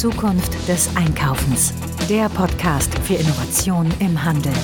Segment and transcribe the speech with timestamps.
[0.00, 1.74] Zukunft des Einkaufens.
[2.08, 4.54] Der Podcast für Innovation im Handel.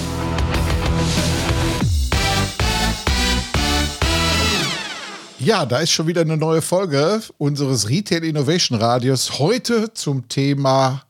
[5.39, 9.39] Ja, da ist schon wieder eine neue Folge unseres Retail Innovation Radios.
[9.39, 11.03] Heute zum Thema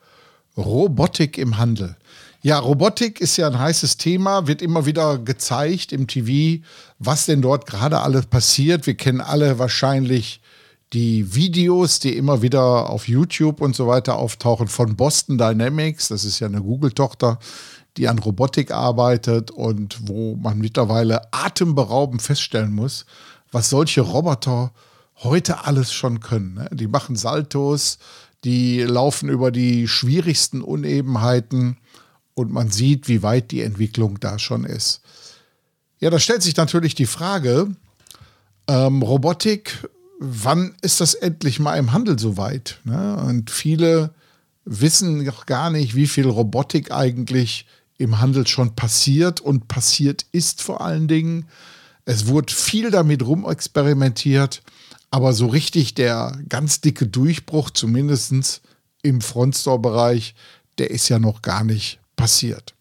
[0.57, 1.95] Robotik im Handel.
[2.43, 6.65] Ja, Robotik ist ja ein heißes Thema, wird immer wieder gezeigt im TV,
[6.99, 8.89] was denn dort gerade alles passiert.
[8.89, 10.41] Wir kennen alle wahrscheinlich
[10.93, 16.09] die Videos, die immer wieder auf YouTube und so weiter auftauchen von Boston Dynamics.
[16.09, 17.39] Das ist ja eine Google-Tochter,
[17.97, 23.07] die an Robotik arbeitet und wo man mittlerweile atemberaubend feststellen muss,
[23.51, 24.73] was solche Roboter
[25.23, 26.55] heute alles schon können.
[26.55, 26.69] Ne?
[26.73, 27.99] Die machen Saltos,
[28.45, 31.79] die laufen über die schwierigsten Unebenheiten
[32.35, 35.01] und man sieht, wie weit die Entwicklung da schon ist.
[35.99, 37.75] Ja, da stellt sich natürlich die Frage,
[38.69, 42.81] ähm, Robotik, wann ist das endlich mal im Handel soweit?
[42.85, 43.17] Ne?
[43.17, 44.15] Und viele
[44.65, 47.67] wissen noch gar nicht, wie viel Robotik eigentlich
[47.99, 51.47] im Handel schon passiert und passiert ist vor allen Dingen.
[52.05, 54.63] Es wurde viel damit rumexperimentiert,
[55.11, 58.61] aber so richtig der ganz dicke Durchbruch, zumindest
[59.03, 60.35] im Frontstore-Bereich,
[60.79, 62.76] der ist ja noch gar nicht passiert.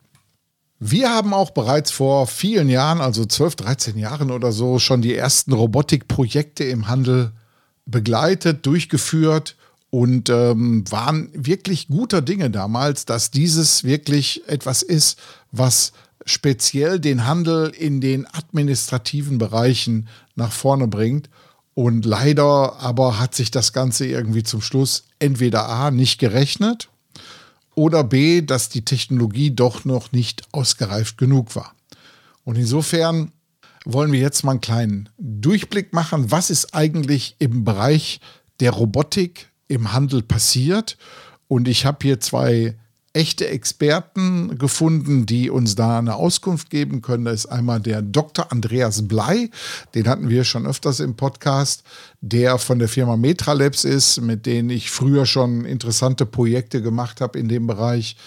[0.79, 5.15] Wir haben auch bereits vor vielen Jahren, also 12, 13 Jahren oder so, schon die
[5.15, 7.31] ersten Robotikprojekte im Handel
[7.85, 9.55] begleitet, durchgeführt
[9.89, 15.17] und ähm, waren wirklich guter Dinge damals, dass dieses wirklich etwas ist,
[15.51, 15.93] was
[16.25, 21.29] speziell den Handel in den administrativen Bereichen nach vorne bringt.
[21.73, 26.89] Und leider aber hat sich das Ganze irgendwie zum Schluss entweder A nicht gerechnet
[27.75, 31.75] oder B, dass die Technologie doch noch nicht ausgereift genug war.
[32.43, 33.31] Und insofern
[33.85, 38.19] wollen wir jetzt mal einen kleinen Durchblick machen, was ist eigentlich im Bereich
[38.59, 40.97] der Robotik im Handel passiert.
[41.47, 42.75] Und ich habe hier zwei
[43.15, 47.25] echte Experten gefunden, die uns da eine Auskunft geben können.
[47.25, 48.51] Da ist einmal der Dr.
[48.51, 49.49] Andreas Blei,
[49.95, 51.83] den hatten wir schon öfters im Podcast,
[52.21, 57.39] der von der Firma Metralabs ist, mit denen ich früher schon interessante Projekte gemacht habe
[57.39, 58.17] in dem Bereich,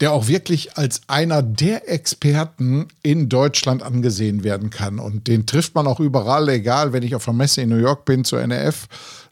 [0.00, 5.00] der auch wirklich als einer der Experten in Deutschland angesehen werden kann.
[5.00, 8.04] Und den trifft man auch überall, egal, wenn ich auf einer Messe in New York
[8.04, 8.86] bin zur NRF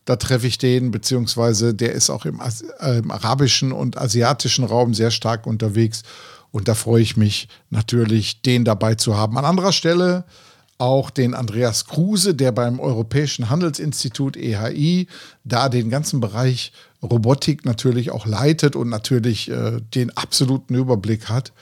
[0.06, 2.40] da treffe ich den, beziehungsweise der ist auch im,
[2.80, 6.02] äh, im, arabischen und asiatischen Raum sehr stark unterwegs.
[6.52, 9.36] Und da freue ich mich natürlich, den dabei zu haben.
[9.36, 10.24] An anderer Stelle
[10.78, 15.08] auch den Andreas Kruse, der beim Europäischen Handelsinstitut EHI
[15.44, 16.72] da den ganzen Bereich
[17.02, 21.52] Robotik natürlich auch leitet und natürlich äh, den absoluten Überblick hat.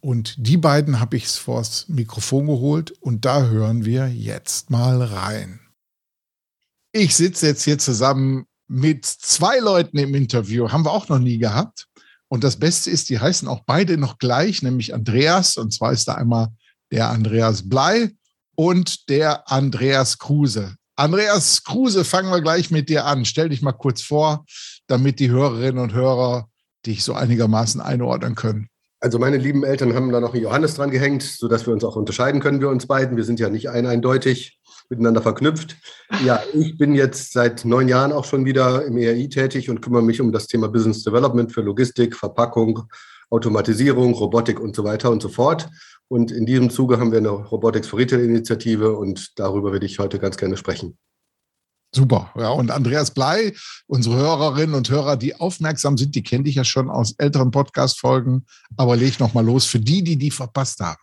[0.00, 5.60] Und die beiden habe ich vors Mikrofon geholt und da hören wir jetzt mal rein.
[6.96, 11.38] Ich sitze jetzt hier zusammen mit zwei Leuten im Interview, haben wir auch noch nie
[11.38, 11.88] gehabt.
[12.28, 15.56] Und das Beste ist, die heißen auch beide noch gleich, nämlich Andreas.
[15.56, 16.50] Und zwar ist da einmal
[16.92, 18.12] der Andreas Blei
[18.54, 20.76] und der Andreas Kruse.
[20.94, 23.24] Andreas Kruse, fangen wir gleich mit dir an.
[23.24, 24.44] Stell dich mal kurz vor,
[24.86, 26.48] damit die Hörerinnen und Hörer
[26.86, 28.68] dich so einigermaßen einordnen können.
[29.00, 31.96] Also meine lieben Eltern haben da noch einen Johannes dran gehängt, sodass wir uns auch
[31.96, 33.16] unterscheiden können, wir uns beiden.
[33.16, 34.60] Wir sind ja nicht ein eindeutig
[34.94, 35.76] miteinander verknüpft.
[36.24, 40.02] Ja, ich bin jetzt seit neun Jahren auch schon wieder im ERI tätig und kümmere
[40.02, 42.84] mich um das Thema Business Development für Logistik, Verpackung,
[43.30, 45.68] Automatisierung, Robotik und so weiter und so fort.
[46.08, 49.98] Und in diesem Zuge haben wir eine Robotics for Retail Initiative und darüber werde ich
[49.98, 50.96] heute ganz gerne sprechen.
[51.94, 52.32] Super.
[52.36, 53.54] Ja, und Andreas Blei,
[53.86, 58.46] unsere Hörerinnen und Hörer, die aufmerksam sind, die kenne ich ja schon aus älteren Podcast-Folgen.
[58.76, 61.00] Aber leg noch mal los für die, die die verpasst haben.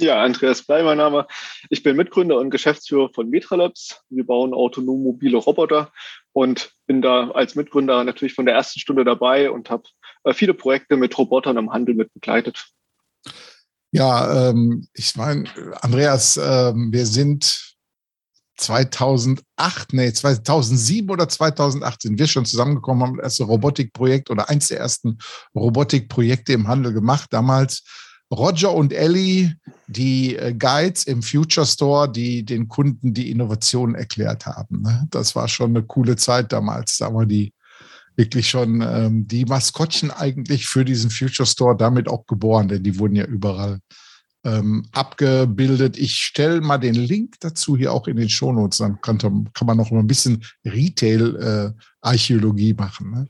[0.00, 1.26] Ja, Andreas Blei, mein Name.
[1.68, 4.00] Ich bin Mitgründer und Geschäftsführer von Metralabs.
[4.08, 5.92] Wir bauen autonom mobile Roboter
[6.32, 9.82] und bin da als Mitgründer natürlich von der ersten Stunde dabei und habe
[10.24, 12.68] äh, viele Projekte mit Robotern im Handel mit begleitet.
[13.92, 15.44] Ja, ähm, ich meine,
[15.82, 17.76] Andreas, ähm, wir sind
[18.56, 24.68] 2008, nee, 2007 oder 2008 sind wir schon zusammengekommen, haben das erste Robotikprojekt oder eins
[24.68, 25.18] der ersten
[25.54, 27.28] Robotikprojekte im Handel gemacht.
[27.32, 27.82] Damals
[28.32, 29.54] Roger und Ellie,
[29.88, 34.82] die äh, Guides im Future Store, die den Kunden die Innovation erklärt haben.
[34.82, 35.08] Ne?
[35.10, 36.98] Das war schon eine coole Zeit damals.
[36.98, 37.52] Da war die
[38.16, 42.98] wirklich schon ähm, die Maskottchen eigentlich für diesen Future Store damit auch geboren, denn die
[42.98, 43.80] wurden ja überall
[44.44, 45.98] ähm, abgebildet.
[45.98, 49.76] Ich stelle mal den Link dazu hier auch in den Shownotes, dann kann, kann man
[49.76, 53.10] noch ein bisschen Retail-Archäologie äh, machen.
[53.10, 53.26] Ne?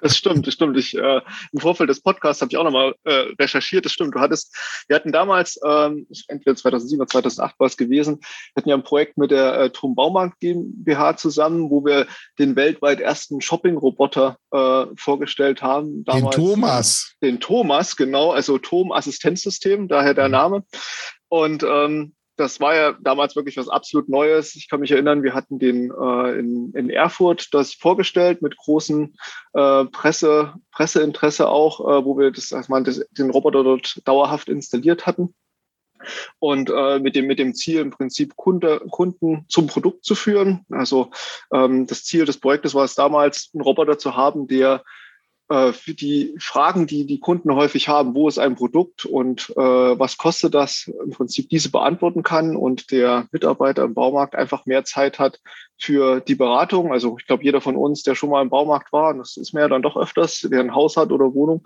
[0.00, 0.76] Das stimmt, das stimmt.
[0.78, 1.20] Ich, äh,
[1.52, 3.84] Im Vorfeld des Podcasts habe ich auch nochmal äh, recherchiert.
[3.84, 4.14] Das stimmt.
[4.14, 4.56] Du hattest,
[4.88, 8.82] wir hatten damals, ähm, entweder 2007 oder 2008 war es gewesen, wir hatten ja ein
[8.82, 12.06] Projekt mit der äh, Tom Baumarkt GmbH zusammen, wo wir
[12.38, 16.04] den weltweit ersten Shopping-Roboter äh, vorgestellt haben.
[16.04, 17.14] Damals, den Thomas.
[17.22, 18.32] Den Thomas, genau.
[18.32, 20.32] Also Tom-Assistenzsystem, daher der mhm.
[20.32, 20.64] Name.
[21.28, 24.56] Und ähm, das war ja damals wirklich was absolut Neues.
[24.56, 29.14] Ich kann mich erinnern, wir hatten den äh, in, in Erfurt das vorgestellt mit großem
[29.52, 34.48] äh, Presse, Presseinteresse auch, äh, wo wir das, also man das, den Roboter dort dauerhaft
[34.48, 35.34] installiert hatten.
[36.38, 40.64] Und äh, mit, dem, mit dem Ziel im Prinzip Kunde, Kunden zum Produkt zu führen.
[40.70, 41.10] Also
[41.52, 44.82] ähm, das Ziel des Projektes war es damals, einen Roboter zu haben, der
[45.72, 50.16] für die Fragen, die die Kunden häufig haben, wo ist ein Produkt und äh, was
[50.16, 55.18] kostet das, im Prinzip diese beantworten kann und der Mitarbeiter im Baumarkt einfach mehr Zeit
[55.18, 55.40] hat
[55.80, 56.92] für die Beratung.
[56.92, 59.54] Also ich glaube, jeder von uns, der schon mal im Baumarkt war, und das ist
[59.54, 61.62] mir ja dann doch öfters, der ein Haus hat oder Wohnung,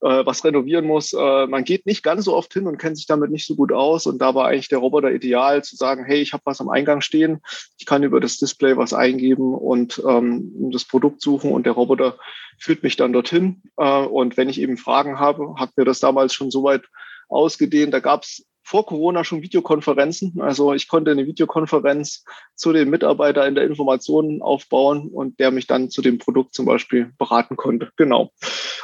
[0.00, 3.06] äh, was renovieren muss, äh, man geht nicht ganz so oft hin und kennt sich
[3.06, 4.06] damit nicht so gut aus.
[4.06, 7.02] Und da war eigentlich der Roboter ideal, zu sagen, hey, ich habe was am Eingang
[7.02, 7.40] stehen,
[7.78, 12.16] ich kann über das Display was eingeben und ähm, das Produkt suchen und der Roboter
[12.58, 13.62] führt mich dann dorthin.
[13.76, 16.84] Äh, und wenn ich eben Fragen habe, hat mir das damals schon so weit
[17.28, 17.92] ausgedehnt.
[17.92, 20.42] Da gab es vor Corona schon Videokonferenzen.
[20.42, 22.24] Also ich konnte eine Videokonferenz
[22.54, 26.66] zu den Mitarbeitern in der Information aufbauen und der mich dann zu dem Produkt zum
[26.66, 27.90] Beispiel beraten konnte.
[27.96, 28.30] Genau.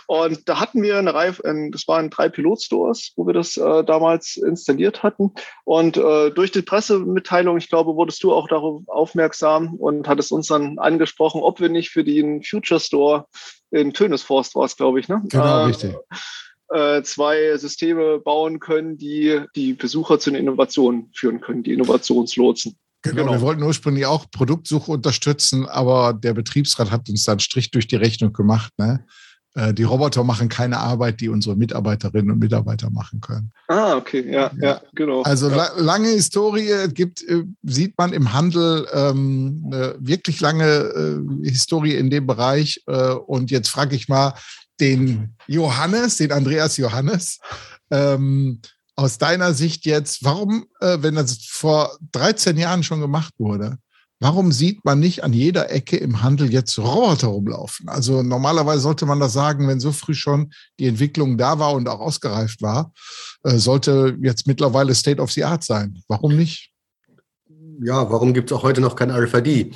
[0.06, 1.34] Und da hatten wir eine Reihe,
[1.70, 5.32] das waren drei Pilotstores, wo wir das äh, damals installiert hatten.
[5.64, 10.46] Und äh, durch die Pressemitteilung, ich glaube, wurdest du auch darauf aufmerksam und hattest uns
[10.46, 13.26] dann angesprochen, ob wir nicht für den Future Store
[13.70, 15.22] in Tönesforst war es, glaube ich, ne?
[15.28, 15.94] Genau, äh, richtig
[16.70, 22.76] äh, zwei Systeme bauen können, die die Besucher zu den Innovationen führen können, die Innovationslotsen.
[23.02, 27.70] Genau, genau, wir wollten ursprünglich auch Produktsuche unterstützen, aber der Betriebsrat hat uns dann Strich
[27.70, 28.72] durch die Rechnung gemacht.
[28.78, 29.04] Ne?
[29.54, 33.52] Äh, die Roboter machen keine Arbeit, die unsere Mitarbeiterinnen und Mitarbeiter machen können.
[33.68, 35.22] Ah, okay, ja, ja, ja genau.
[35.22, 35.56] Also ja.
[35.56, 41.94] La lange Historie gibt, äh, sieht man im Handel ähm, eine wirklich lange äh, Historie
[41.94, 42.82] in dem Bereich.
[42.86, 44.34] Äh, und jetzt frage ich mal,
[44.80, 47.38] den Johannes, den Andreas Johannes.
[47.90, 48.60] Ähm,
[48.96, 53.78] aus deiner Sicht jetzt, warum, äh, wenn das vor 13 Jahren schon gemacht wurde,
[54.20, 57.88] warum sieht man nicht an jeder Ecke im Handel jetzt Roboter rumlaufen?
[57.88, 61.88] Also normalerweise sollte man das sagen, wenn so früh schon die Entwicklung da war und
[61.88, 62.92] auch ausgereift war,
[63.42, 66.00] äh, sollte jetzt mittlerweile State of the Art sein.
[66.08, 66.70] Warum nicht?
[67.82, 69.74] Ja, warum gibt es auch heute noch kein RFID?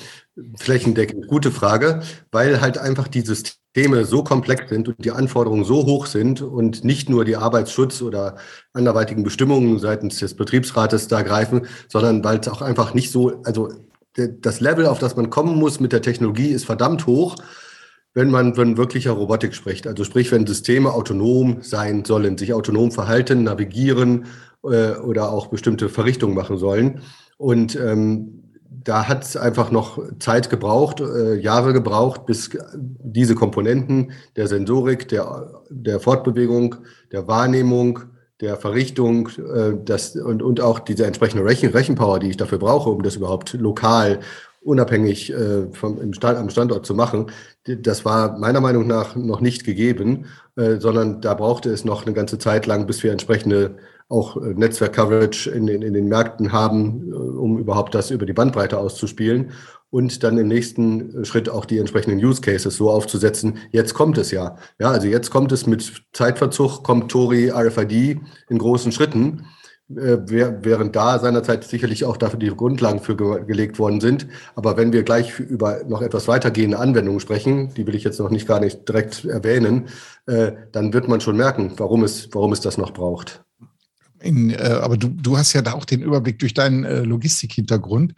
[0.57, 3.59] Flächendeckend, gute Frage, weil halt einfach die Systeme
[4.05, 8.37] so komplex sind und die Anforderungen so hoch sind und nicht nur die Arbeitsschutz oder
[8.73, 13.71] anderweitigen Bestimmungen seitens des Betriebsrates da greifen, sondern weil es auch einfach nicht so, also
[14.15, 17.37] das Level, auf das man kommen muss mit der Technologie, ist verdammt hoch,
[18.15, 19.87] wenn man von wirklicher Robotik spricht.
[19.87, 24.27] Also sprich, wenn Systeme autonom sein sollen, sich autonom verhalten, navigieren
[24.65, 27.03] äh, oder auch bestimmte Verrichtungen machen sollen.
[27.37, 28.48] Und ähm,
[28.85, 35.09] da hat es einfach noch Zeit gebraucht, äh, Jahre gebraucht, bis diese Komponenten der Sensorik,
[35.09, 36.77] der, der Fortbewegung,
[37.13, 38.01] der Wahrnehmung,
[38.41, 42.91] der Verrichtung äh, das, und, und auch diese entsprechende Rechen, Rechenpower, die ich dafür brauche,
[42.91, 44.21] um das überhaupt lokal
[44.61, 47.31] unabhängig äh, vom, im Stand, am Standort zu machen,
[47.65, 50.27] das war meiner Meinung nach noch nicht gegeben,
[50.57, 53.77] äh, sondern da brauchte es noch eine ganze Zeit lang, bis wir entsprechende
[54.09, 58.33] auch äh, Netzwerk-Coverage in, in, in, den Märkten haben, äh, um überhaupt das über die
[58.33, 59.53] Bandbreite auszuspielen
[59.91, 63.59] und dann im nächsten Schritt auch die entsprechenden Use Cases so aufzusetzen.
[63.71, 64.57] Jetzt kommt es ja.
[64.79, 69.47] Ja, also jetzt kommt es mit Zeitverzug, kommt Tori RFID in großen Schritten,
[69.91, 74.27] äh, während da seinerzeit sicherlich auch dafür die Grundlagen für ge gelegt worden sind.
[74.55, 78.31] Aber wenn wir gleich über noch etwas weitergehende Anwendungen sprechen, die will ich jetzt noch
[78.31, 79.89] nicht gar nicht direkt erwähnen,
[80.27, 83.43] äh, dann wird man schon merken, warum es, warum es das noch braucht.
[84.21, 88.15] In, äh, aber du, du hast ja da auch den Überblick durch deinen äh, Logistikhintergrund.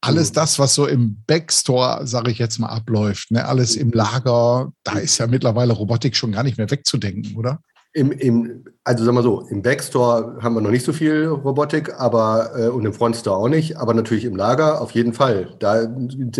[0.00, 0.34] Alles mhm.
[0.34, 3.46] das, was so im Backstore, sage ich jetzt mal, abläuft, ne?
[3.46, 7.60] alles im Lager, da ist ja mittlerweile Robotik schon gar nicht mehr wegzudenken, oder?
[7.96, 11.94] Im, im, also sagen wir so, im Backstore haben wir noch nicht so viel Robotik,
[11.96, 15.54] aber äh, und im Frontstore auch nicht, aber natürlich im Lager auf jeden Fall.
[15.60, 15.86] Da,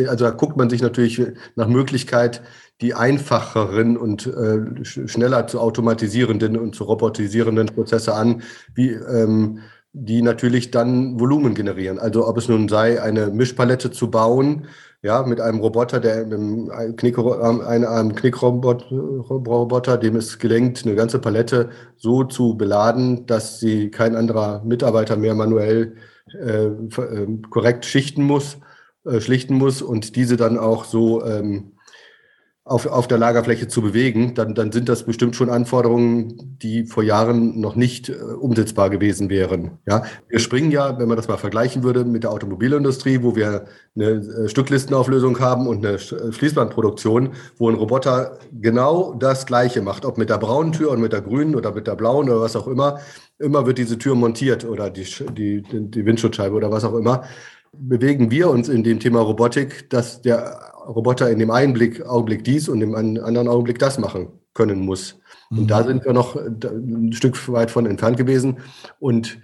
[0.08, 1.23] also da guckt man sich natürlich
[1.54, 2.42] nach Möglichkeit,
[2.85, 8.43] die einfacheren und äh, schneller zu automatisierenden und zu robotisierenden Prozesse an,
[8.75, 9.61] wie ähm,
[9.95, 11.99] die natürlich dann Volumen generieren.
[11.99, 14.67] Also ob es nun sei, eine Mischpalette zu bauen,
[15.00, 21.21] ja, mit einem Roboter, der einem, Knick, einem, einem Knickroboter, dem es gelenkt, eine ganze
[21.21, 25.97] Palette so zu beladen, dass sie kein anderer Mitarbeiter mehr manuell
[26.38, 28.59] äh, äh, korrekt schichten muss,
[29.07, 31.74] äh, schlichten muss und diese dann auch so ähm,
[32.66, 37.02] auf, auf der Lagerfläche zu bewegen, dann, dann sind das bestimmt schon Anforderungen, die vor
[37.02, 39.73] Jahren noch nicht äh, umsetzbar gewesen wären.
[39.87, 43.66] Ja, wir springen ja, wenn man das mal vergleichen würde, mit der Automobilindustrie, wo wir
[43.94, 50.06] eine äh, Stücklistenauflösung haben und eine äh, Fließbandproduktion, wo ein Roboter genau das Gleiche macht,
[50.06, 52.56] ob mit der braunen Tür und mit der grünen oder mit der blauen oder was
[52.56, 52.99] auch immer.
[53.38, 55.04] Immer wird diese Tür montiert oder die,
[55.37, 57.25] die, die Windschutzscheibe oder was auch immer
[57.78, 62.45] bewegen wir uns in dem Thema Robotik, dass der Roboter in dem einen Blick, Augenblick
[62.45, 65.19] dies und im anderen Augenblick das machen können muss.
[65.50, 65.59] Mhm.
[65.59, 68.59] Und da sind wir noch ein Stück weit von entfernt gewesen.
[68.99, 69.38] Und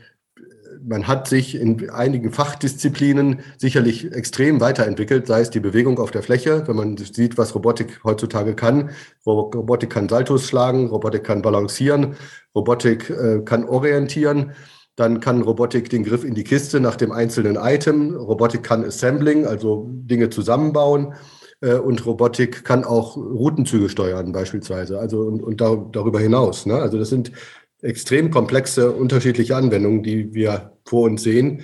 [0.83, 6.23] man hat sich in einigen Fachdisziplinen sicherlich extrem weiterentwickelt, sei es die Bewegung auf der
[6.23, 8.91] Fläche, wenn man sieht, was Robotik heutzutage kann.
[9.27, 12.15] Robotik kann Saltos schlagen, Robotik kann balancieren,
[12.55, 14.53] Robotik äh, kann orientieren.
[15.01, 18.15] Dann kann Robotik den Griff in die Kiste nach dem einzelnen Item.
[18.15, 21.15] Robotik kann Assembling, also Dinge zusammenbauen.
[21.63, 24.99] Äh, und Robotik kann auch Routenzüge steuern beispielsweise.
[24.99, 26.67] Also und, und darüber hinaus.
[26.67, 26.75] Ne?
[26.75, 27.33] Also das sind
[27.81, 31.63] extrem komplexe, unterschiedliche Anwendungen, die wir vor uns sehen,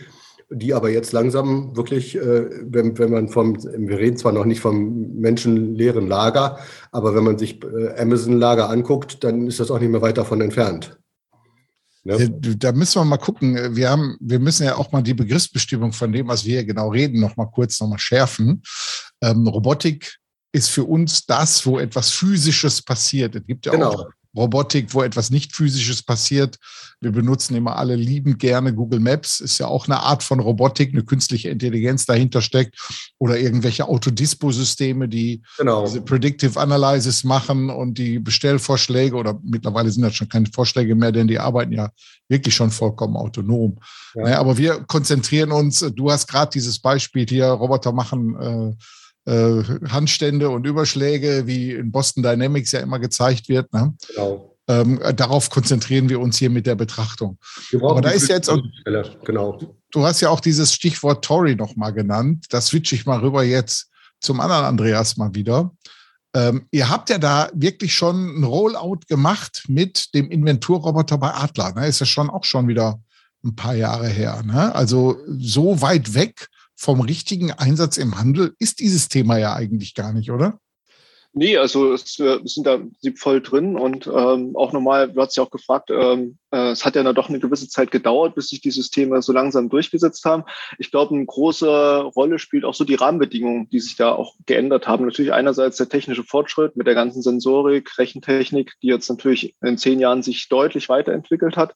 [0.49, 4.61] die aber jetzt langsam wirklich, äh, wenn, wenn man vom, wir reden zwar noch nicht
[4.61, 6.59] vom menschenleeren Lager,
[6.90, 10.40] aber wenn man sich äh, Amazon-Lager anguckt, dann ist das auch nicht mehr weit davon
[10.40, 10.99] entfernt.
[12.06, 12.16] Ja.
[12.16, 13.75] Äh, da müssen wir mal gucken.
[13.75, 16.88] Wir haben, wir müssen ja auch mal die Begriffsbestimmung von dem, was wir hier genau
[16.88, 18.62] reden, noch mal kurz noch mal schärfen.
[19.20, 20.18] Ähm, Robotik
[20.52, 23.34] ist für uns das, wo etwas Physisches passiert.
[23.34, 23.90] Es gibt ja genau.
[23.90, 24.06] auch
[24.37, 26.59] Robotik, wo etwas nicht physisches passiert.
[27.00, 29.40] Wir benutzen immer alle liebend gerne Google Maps.
[29.40, 32.76] Ist ja auch eine Art von Robotik, eine künstliche Intelligenz dahinter steckt
[33.19, 35.85] oder irgendwelche Autodispo-Systeme, die genau.
[35.85, 41.12] diese Predictive Analysis machen und die Bestellvorschläge oder mittlerweile sind das schon keine Vorschläge mehr,
[41.12, 41.90] denn die arbeiten ja
[42.28, 43.78] wirklich schon vollkommen autonom.
[44.14, 44.38] Ja.
[44.38, 48.75] Aber wir konzentrieren uns, du hast gerade dieses Beispiel hier, Roboter machen äh,
[49.26, 53.73] äh, Handstände und Überschläge, wie in Boston Dynamics ja immer gezeigt wird.
[53.73, 53.95] Ne?
[54.09, 54.56] Genau.
[54.68, 57.38] Ähm, darauf konzentrieren wir uns hier mit der Betrachtung.
[57.73, 58.61] Aber da ist jetzt auch,
[59.25, 59.61] genau.
[59.92, 62.47] Du hast ja auch dieses Stichwort Tory nochmal genannt.
[62.50, 63.90] Das switche ich mal rüber jetzt
[64.21, 65.71] zum anderen Andreas mal wieder.
[66.35, 71.73] Ähm, ihr habt ja da wirklich schon ein Rollout gemacht mit dem Inventurroboter bei Adler.
[71.75, 71.87] Ne?
[71.87, 73.00] Ist ja schon auch schon wieder
[73.45, 74.42] ein paar Jahre her.
[74.45, 74.75] Ne?
[74.75, 80.12] Also so weit weg vom richtigen Einsatz im Handel ist dieses Thema ja eigentlich gar
[80.12, 80.61] nicht, oder?
[81.38, 82.78] Nee, also es, wir sind da
[83.16, 86.97] voll drin und ähm, auch normal, du hast ja auch gefragt, ähm, äh, es hat
[86.97, 90.45] ja doch eine gewisse Zeit gedauert, bis sich die Systeme so langsam durchgesetzt haben.
[90.78, 94.88] Ich glaube, eine große Rolle spielt auch so die Rahmenbedingungen, die sich da auch geändert
[94.88, 95.05] haben.
[95.05, 100.00] Natürlich einerseits der technische Fortschritt mit der ganzen Sensorik, Rechentechnik, die jetzt natürlich in zehn
[100.00, 101.75] Jahren sich deutlich weiterentwickelt hat,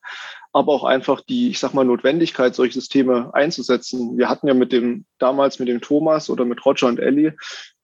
[0.55, 4.17] aber auch einfach die, ich sag mal, Notwendigkeit, solche Systeme einzusetzen.
[4.17, 7.37] Wir hatten ja mit dem damals mit dem Thomas oder mit Roger und Ellie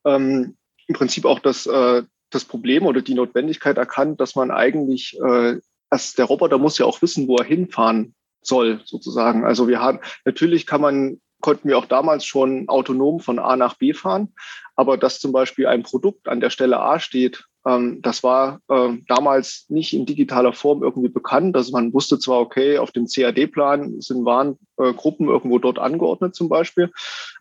[0.06, 5.18] ähm, im Prinzip auch das, äh, das Problem oder die Notwendigkeit erkannt, dass man eigentlich,
[5.20, 5.56] äh,
[5.90, 9.44] dass der Roboter muss ja auch wissen, wo er hinfahren soll, sozusagen.
[9.44, 13.74] Also wir haben, natürlich kann man, konnten wir auch damals schon autonom von A nach
[13.74, 14.34] B fahren,
[14.74, 17.44] aber dass zum Beispiel ein Produkt an der Stelle A steht
[18.00, 21.56] das war ähm, damals nicht in digitaler Form irgendwie bekannt.
[21.56, 26.92] Also man wusste zwar, okay, auf dem CAD-Plan sind Warengruppen irgendwo dort angeordnet zum Beispiel,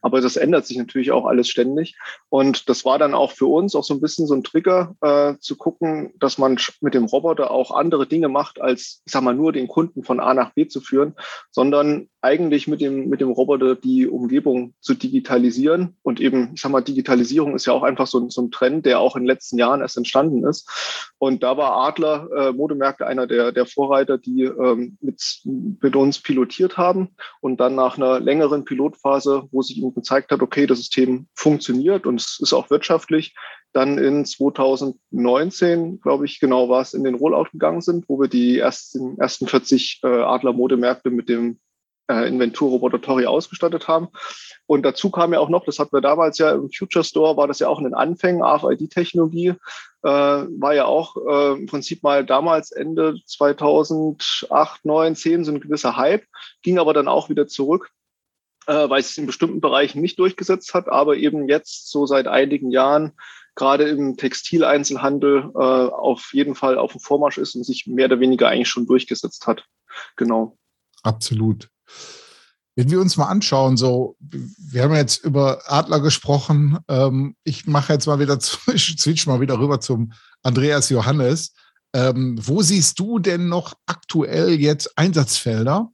[0.02, 1.96] aber das ändert sich natürlich auch alles ständig.
[2.30, 5.36] Und das war dann auch für uns auch so ein bisschen so ein Trigger, äh,
[5.40, 9.36] zu gucken, dass man mit dem Roboter auch andere Dinge macht, als, ich sag mal,
[9.36, 11.14] nur den Kunden von A nach B zu führen,
[11.52, 15.96] sondern eigentlich mit dem, mit dem Roboter die Umgebung zu digitalisieren.
[16.02, 19.00] Und eben, ich sag mal, Digitalisierung ist ja auch einfach so, so ein Trend, der
[19.00, 21.14] auch in den letzten Jahren erst entstanden ist.
[21.20, 26.20] Und da war Adler äh, Modemärkte einer der, der Vorreiter, die ähm, mit, mit uns
[26.20, 27.10] pilotiert haben.
[27.42, 32.08] Und dann nach einer längeren Pilotphase, wo sich ihnen gezeigt hat, okay, das System funktioniert
[32.08, 33.36] und es ist auch wirtschaftlich,
[33.72, 38.30] dann in 2019, glaube ich, genau war es, in den Rollout gegangen sind, wo wir
[38.30, 41.60] die ersten, ersten 40 äh, Adler-Modemärkte mit dem
[42.10, 44.10] äh, Inventur-Roboter Tori ausgestattet haben.
[44.68, 47.48] Und dazu kam ja auch noch, das hatten wir damals ja im Future Store, war
[47.48, 49.50] das ja auch in den Anfängen, AFID-Technologie,
[50.04, 55.62] äh, war ja auch äh, im Prinzip mal damals Ende 2008, 9, 10 so ein
[55.62, 56.26] gewisser Hype,
[56.62, 57.92] ging aber dann auch wieder zurück,
[58.68, 62.72] äh, weil es in bestimmten Bereichen nicht durchgesetzt hat, aber eben jetzt so seit einigen
[62.72, 63.14] Jahren
[63.56, 68.20] gerade im Textileinzelhandel äh, auf jeden Fall auf dem Vormarsch ist und sich mehr oder
[68.20, 69.66] weniger eigentlich schon durchgesetzt hat.
[70.18, 70.58] Genau.
[71.04, 71.70] Absolut.
[72.76, 76.78] Wenn wir uns mal anschauen, so, wir haben jetzt über Adler gesprochen.
[76.90, 78.38] Ähm, ich mache jetzt mal wieder,
[78.74, 80.12] ich switch mal wieder rüber zum
[80.44, 81.54] Andreas Johannes.
[81.94, 85.90] Ähm, wo siehst du denn noch aktuell jetzt Einsatzfelder,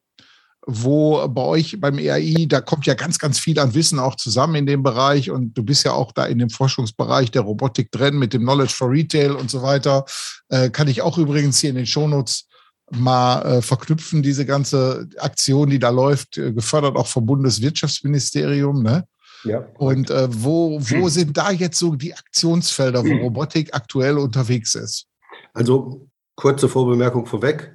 [0.65, 4.55] wo bei euch beim EAI, da kommt ja ganz, ganz viel an Wissen auch zusammen
[4.55, 8.17] in dem Bereich und du bist ja auch da in dem Forschungsbereich der Robotik drin
[8.17, 10.05] mit dem Knowledge for Retail und so weiter.
[10.49, 12.47] Äh, kann ich auch übrigens hier in den Shownotes
[12.93, 18.83] mal äh, verknüpfen, diese ganze Aktion, die da läuft, äh, gefördert auch vom Bundeswirtschaftsministerium.
[18.83, 19.05] Ne?
[19.43, 19.65] Ja.
[19.77, 21.09] Und äh, wo, wo hm.
[21.09, 23.21] sind da jetzt so die Aktionsfelder, wo hm.
[23.21, 25.07] Robotik aktuell unterwegs ist?
[25.53, 27.73] Also kurze Vorbemerkung vorweg.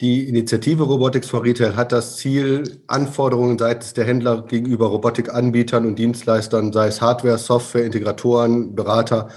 [0.00, 5.98] Die Initiative Robotics for Retail hat das Ziel, Anforderungen seitens der Händler gegenüber Robotikanbietern und
[5.98, 9.28] Dienstleistern, sei es Hardware, Software, Integratoren, Berater,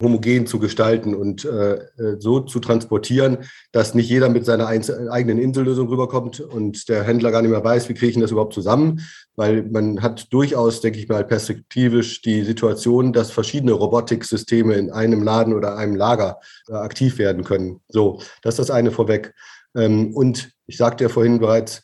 [0.00, 3.38] homogen zu gestalten und äh, äh, so zu transportieren,
[3.72, 7.88] dass nicht jeder mit seiner eigenen Insellösung rüberkommt und der Händler gar nicht mehr weiß,
[7.88, 9.00] wie kriege ich das überhaupt zusammen,
[9.36, 15.22] weil man hat durchaus, denke ich mal, perspektivisch die Situation, dass verschiedene Robotiksysteme in einem
[15.22, 17.80] Laden oder einem Lager äh, aktiv werden können.
[17.88, 19.34] So, das ist das eine vorweg.
[19.74, 21.82] Ähm, und ich sagte ja vorhin bereits,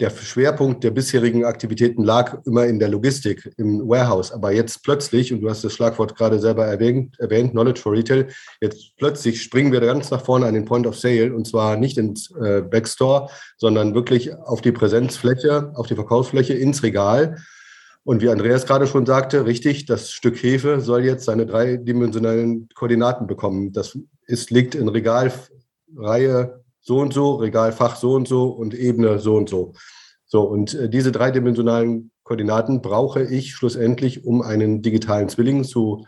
[0.00, 4.32] der Schwerpunkt der bisherigen Aktivitäten lag immer in der Logistik, im Warehouse.
[4.32, 8.28] Aber jetzt plötzlich, und du hast das Schlagwort gerade selber erwähnt, erwähnt Knowledge for Retail,
[8.62, 11.98] jetzt plötzlich springen wir ganz nach vorne an den Point of Sale und zwar nicht
[11.98, 13.28] ins äh, Backstore,
[13.58, 17.36] sondern wirklich auf die Präsenzfläche, auf die Verkaufsfläche, ins Regal.
[18.02, 23.26] Und wie Andreas gerade schon sagte, richtig, das Stück Hefe soll jetzt seine dreidimensionalen Koordinaten
[23.26, 23.74] bekommen.
[23.74, 26.59] Das ist, liegt in Regalreihe
[26.90, 29.74] so und so, Regalfach so und so und Ebene so und so.
[30.26, 36.04] So, und äh, diese dreidimensionalen Koordinaten brauche ich schlussendlich, um einen digitalen Zwilling zu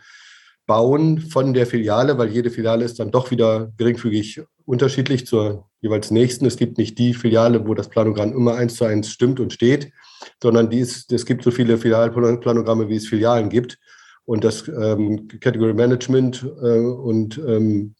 [0.65, 6.11] bauen von der Filiale, weil jede Filiale ist dann doch wieder geringfügig unterschiedlich zur jeweils
[6.11, 6.45] nächsten.
[6.45, 9.93] Es gibt nicht die Filiale, wo das Planogramm immer eins zu eins stimmt und steht,
[10.41, 13.79] sondern die es gibt so viele Filialplanogramme, wie es Filialen gibt.
[14.25, 17.95] Und das ähm, Category Management äh, und ähm,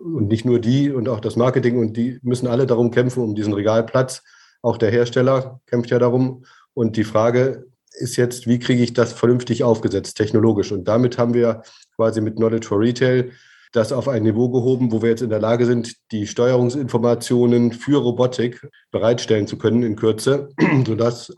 [0.00, 3.34] und nicht nur die und auch das Marketing und die müssen alle darum kämpfen, um
[3.34, 4.22] diesen Regalplatz.
[4.62, 6.44] Auch der Hersteller kämpft ja darum.
[6.74, 10.72] Und die Frage ist jetzt, wie kriege ich das vernünftig aufgesetzt, technologisch?
[10.72, 11.62] Und damit haben wir
[11.96, 13.30] quasi mit Knowledge for Retail
[13.72, 17.98] das auf ein Niveau gehoben, wo wir jetzt in der Lage sind, die Steuerungsinformationen für
[18.00, 20.48] Robotik bereitstellen zu können in Kürze,
[20.86, 21.32] sodass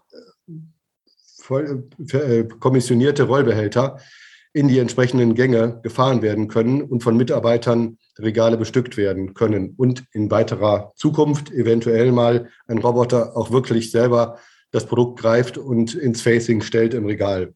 [1.50, 3.98] äh, äh, kommissionierte Rollbehälter
[4.54, 10.04] in die entsprechenden Gänge gefahren werden können und von Mitarbeitern Regale bestückt werden können und
[10.12, 14.38] in weiterer Zukunft eventuell mal ein Roboter auch wirklich selber
[14.70, 17.54] das Produkt greift und ins Facing stellt im Regal.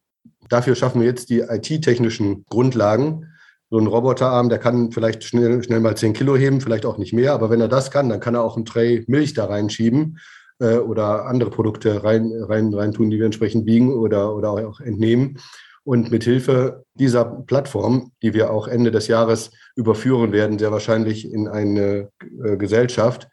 [0.48, 3.26] Dafür schaffen wir jetzt die IT-technischen Grundlagen.
[3.68, 7.12] So ein Roboterarm, der kann vielleicht schnell, schnell mal 10 Kilo heben, vielleicht auch nicht
[7.12, 10.18] mehr, aber wenn er das kann, dann kann er auch ein Tray Milch da reinschieben
[10.60, 14.80] äh, oder andere Produkte rein, rein, rein tun, die wir entsprechend biegen oder, oder auch
[14.80, 15.38] entnehmen.
[15.86, 21.30] Und mit Hilfe dieser Plattform, die wir auch Ende des Jahres überführen werden, sehr wahrscheinlich
[21.30, 22.10] in eine
[22.44, 23.28] äh, Gesellschaft,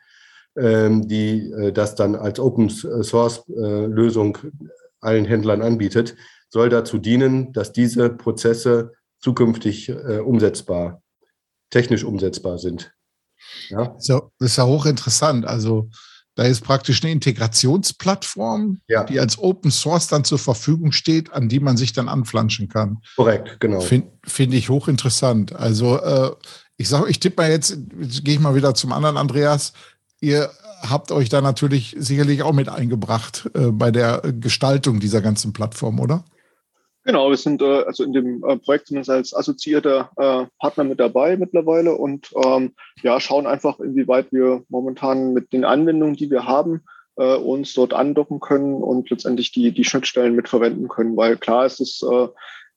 [0.55, 4.37] ähm, die äh, das dann als Open Source äh, Lösung
[5.01, 6.15] allen Händlern anbietet,
[6.47, 9.91] soll dazu dienen, dass diese Prozesse zukünftig
[10.23, 11.01] umsetzbar,
[11.71, 12.93] technisch umsetzbar sind.
[13.69, 13.95] Ja?
[13.97, 15.45] Das ist ja hochinteressant.
[15.45, 15.89] Also
[16.35, 19.03] da ist praktisch eine Integrationsplattform, ja.
[19.03, 22.99] die als Open Source dann zur Verfügung steht, an die man sich dann anflanschen kann.
[23.15, 23.81] Korrekt, genau.
[23.81, 25.55] Finde find ich hochinteressant.
[25.55, 26.31] Also äh,
[26.77, 29.73] ich sage, ich tippe mal jetzt, jetzt gehe ich mal wieder zum anderen Andreas.
[30.21, 30.49] Ihr
[30.81, 35.99] habt euch da natürlich sicherlich auch mit eingebracht äh, bei der Gestaltung dieser ganzen Plattform,
[35.99, 36.23] oder?
[37.05, 40.99] Genau, wir sind äh, also in dem äh, Projekt wir als assoziierter äh, Partner mit
[41.01, 46.45] dabei mittlerweile und ähm, ja, schauen einfach, inwieweit wir momentan mit den Anwendungen, die wir
[46.45, 46.83] haben,
[47.17, 51.17] äh, uns dort andocken können und letztendlich die, die Schnittstellen mit verwenden können.
[51.17, 52.27] Weil klar ist es, äh,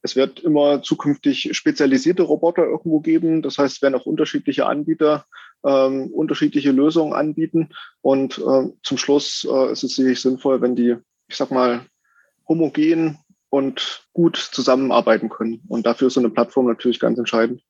[0.02, 3.42] es wird immer zukünftig spezialisierte Roboter irgendwo geben.
[3.42, 5.24] Das heißt, es werden auch unterschiedliche Anbieter
[5.64, 7.70] ähm, unterschiedliche Lösungen anbieten.
[8.02, 10.96] Und äh, zum Schluss äh, ist es sicherlich sinnvoll, wenn die,
[11.28, 11.86] ich sag mal,
[12.48, 13.18] homogen
[13.50, 15.62] und gut zusammenarbeiten können.
[15.68, 17.62] Und dafür ist so eine Plattform natürlich ganz entscheidend.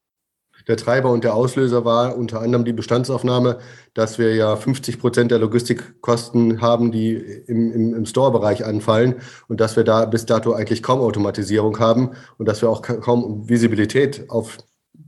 [0.69, 3.59] Der Treiber und der Auslöser war unter anderem die Bestandsaufnahme,
[3.95, 9.17] dass wir ja 50 Prozent der Logistikkosten haben, die im, im, im Store-Bereich anfallen
[9.49, 13.49] und dass wir da bis dato eigentlich kaum Automatisierung haben und dass wir auch kaum
[13.49, 14.59] Visibilität auf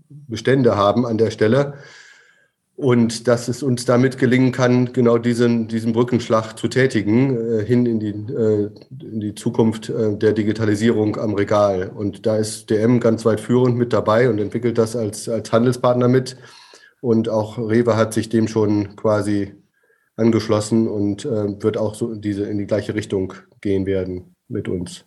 [0.09, 1.75] Bestände haben an der Stelle.
[2.79, 7.87] Und dass es uns damit gelingen kann, genau diesen, diesen Brückenschlag zu tätigen, äh, hin
[7.87, 8.71] in die, äh,
[9.03, 11.91] in die Zukunft äh, der Digitalisierung am Regal.
[11.93, 16.07] Und da ist DM ganz weit führend mit dabei und entwickelt das als, als Handelspartner
[16.07, 16.37] mit.
[17.01, 19.55] Und auch Rewe hat sich dem schon quasi
[20.15, 25.05] angeschlossen und äh, wird auch so diese in die gleiche Richtung gehen werden mit uns.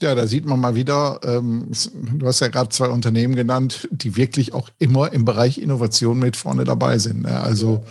[0.00, 1.72] Ja, da sieht man mal wieder, ähm,
[2.14, 6.36] du hast ja gerade zwei Unternehmen genannt, die wirklich auch immer im Bereich Innovation mit
[6.36, 7.22] vorne dabei sind.
[7.22, 7.40] Ne?
[7.40, 7.84] Also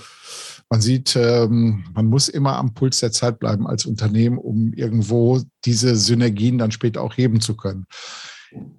[0.69, 5.41] Man sieht, ähm, man muss immer am Puls der Zeit bleiben als Unternehmen, um irgendwo
[5.63, 7.85] diese Synergien dann später auch heben zu können.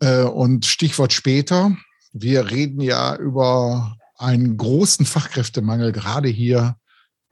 [0.01, 1.75] Äh, und Stichwort später,
[2.13, 6.77] wir reden ja über einen großen Fachkräftemangel gerade hier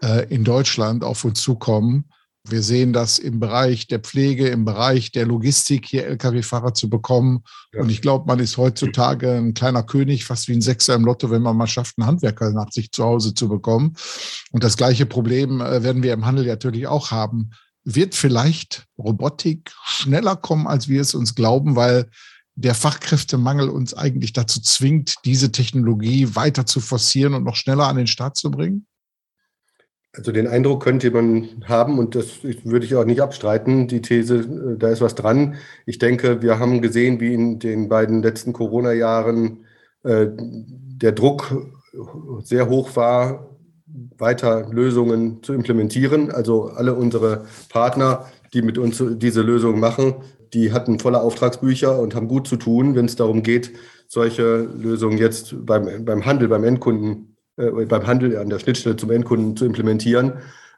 [0.03, 2.07] äh, in Deutschland auf uns zukommen.
[2.49, 7.43] Wir sehen das im Bereich der Pflege, im Bereich der Logistik, hier Lkw-Fahrer zu bekommen.
[7.73, 7.81] Ja.
[7.81, 11.31] Und ich glaube, man ist heutzutage ein kleiner König, fast wie ein Sechser im Lotto,
[11.31, 13.95] wenn man mal schafft, einen Handwerker nach sich zu Hause zu bekommen.
[14.53, 17.51] Und das gleiche Problem äh, werden wir im Handel natürlich auch haben.
[17.85, 22.09] Wird vielleicht Robotik schneller kommen, als wir es uns glauben, weil
[22.55, 27.97] der Fachkräftemangel uns eigentlich dazu zwingt, diese Technologie weiter zu forcieren und noch schneller an
[27.97, 28.87] den Start zu bringen?
[30.17, 34.37] Also den Eindruck könnte man haben und das würde ich auch nicht abstreiten, die These,
[34.37, 35.57] äh, da ist was dran.
[35.85, 39.65] Ich denke, wir haben gesehen, wie in den beiden letzten Corona-Jahren
[40.05, 41.55] äh, der Druck
[42.43, 43.57] sehr hoch war,
[44.19, 46.31] weiter Lösungen zu implementieren.
[46.31, 50.15] Also alle unsere Partner, die mit uns diese Lösungen machen,
[50.55, 53.73] die hatten volle Auftragsbücher und haben gut zu tun, wenn es darum geht,
[54.09, 59.11] solche Lösungen jetzt beim, beim Handel, beim Endkunden äh, beim Handel an der Schnittstelle zum
[59.11, 60.35] Endkunden zu implementieren,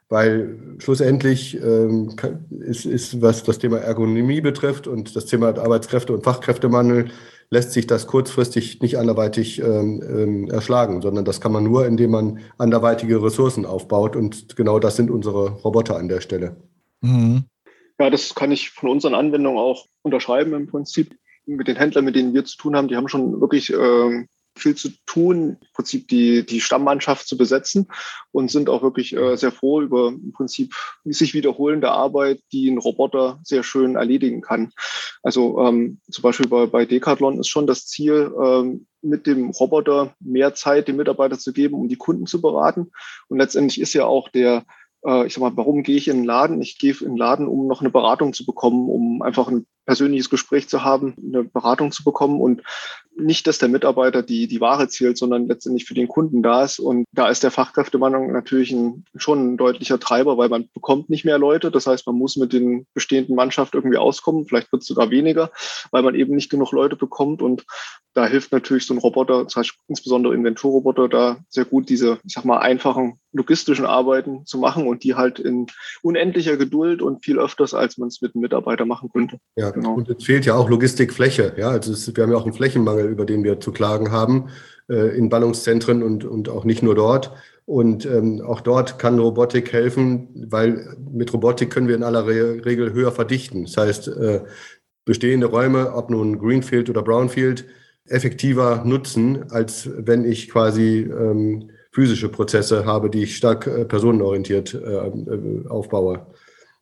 [0.09, 2.17] weil schlussendlich ähm,
[2.61, 7.11] ist, ist, was das Thema Ergonomie betrifft und das Thema Arbeitskräfte und Fachkräftemangel,
[7.51, 12.11] lässt sich das kurzfristig nicht anderweitig ähm, ähm, erschlagen, sondern das kann man nur, indem
[12.11, 16.57] man anderweitige Ressourcen aufbaut und genau das sind unsere Roboter an der Stelle.
[17.01, 17.45] Mhm.
[17.99, 21.17] Ja, das kann ich von unseren Anwendungen auch unterschreiben im Prinzip.
[21.47, 24.75] Mit den Händlern, mit denen wir zu tun haben, die haben schon wirklich ähm, viel
[24.75, 27.89] zu tun, im Prinzip die, die Stammmannschaft zu besetzen
[28.33, 32.79] und sind auch wirklich äh, sehr froh über im Prinzip sich wiederholende Arbeit, die ein
[32.79, 34.73] Roboter sehr schön erledigen kann.
[35.23, 40.15] Also ähm, zum Beispiel bei, bei Decathlon ist schon das Ziel, ähm, mit dem Roboter
[40.21, 42.91] mehr Zeit dem Mitarbeiter zu geben, um die Kunden zu beraten.
[43.29, 44.65] Und letztendlich ist ja auch der
[45.05, 46.61] äh, ich sag mal, warum gehe ich in den Laden?
[46.63, 50.29] Ich gehe in den Laden, um noch eine Beratung zu bekommen, um einfach ein persönliches
[50.29, 52.63] Gespräch zu haben, eine Beratung zu bekommen und
[53.17, 56.79] nicht, dass der Mitarbeiter die, die Ware zählt, sondern letztendlich für den Kunden da ist.
[56.79, 61.25] Und da ist der Fachkräftemangel natürlich ein, schon ein deutlicher Treiber, weil man bekommt nicht
[61.25, 61.71] mehr Leute.
[61.71, 64.45] Das heißt, man muss mit den bestehenden Mannschaft irgendwie auskommen.
[64.45, 65.51] Vielleicht wird es sogar weniger,
[65.91, 67.41] weil man eben nicht genug Leute bekommt.
[67.41, 67.65] Und
[68.19, 72.35] da hilft natürlich so ein Roboter, das heißt insbesondere Inventurroboter, da sehr gut diese, ich
[72.35, 75.69] sag mal, einfachen logistischen Arbeiten zu machen und die halt in
[76.03, 79.39] unendlicher Geduld und viel öfters, als man es mit einem Mitarbeiter machen könnte.
[79.55, 79.95] Ja, genau.
[79.95, 81.55] und es fehlt ja auch Logistikfläche.
[81.57, 84.49] Ja, also es, wir haben ja auch einen Flächenmangel, über den wir zu klagen haben,
[84.89, 87.31] äh, in Ballungszentren und, und auch nicht nur dort.
[87.67, 92.65] Und ähm, auch dort kann Robotik helfen, weil mit Robotik können wir in aller Re
[92.65, 93.67] Regel höher verdichten.
[93.67, 94.41] Das heißt, äh,
[95.05, 97.65] bestehende Räume, ob nun Greenfield oder Brownfield,
[98.09, 104.75] effektiver nutzen, als wenn ich quasi ähm, physische Prozesse habe, die ich stark äh, personenorientiert
[104.75, 106.27] äh, aufbaue.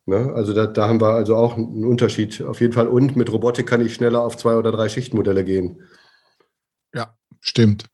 [0.07, 0.33] Ne?
[0.35, 2.87] Also da, da, haben wir also auch einen Unterschied auf jeden Fall.
[2.87, 5.83] Und mit Robotik kann ich schneller auf zwei oder drei Schichtmodelle gehen.
[6.95, 7.87] Ja, stimmt.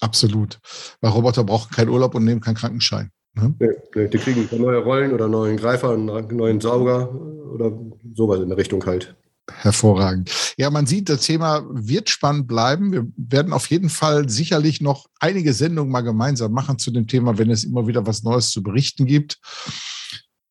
[0.00, 0.60] Absolut.
[1.00, 3.10] Weil Roboter brauchen keinen Urlaub und nehmen keinen Krankenschein.
[3.34, 3.54] Ne?
[3.58, 7.72] Nee, die kriegen neue Rollen oder neuen Greifer, einen neuen Sauger oder
[8.14, 9.16] sowas in der Richtung halt.
[9.50, 10.54] Hervorragend.
[10.56, 12.92] Ja, man sieht, das Thema wird spannend bleiben.
[12.92, 17.38] Wir werden auf jeden Fall sicherlich noch einige Sendungen mal gemeinsam machen zu dem Thema,
[17.38, 19.38] wenn es immer wieder was Neues zu berichten gibt.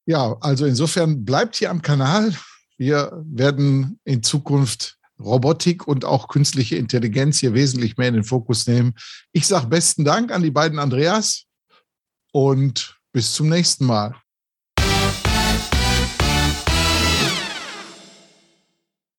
[0.05, 2.33] Ja, also insofern bleibt hier am Kanal.
[2.77, 8.67] Wir werden in Zukunft Robotik und auch künstliche Intelligenz hier wesentlich mehr in den Fokus
[8.67, 8.93] nehmen.
[9.31, 11.45] Ich sage besten Dank an die beiden Andreas
[12.31, 14.15] und bis zum nächsten Mal.